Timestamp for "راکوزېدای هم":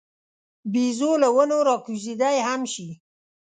1.69-2.61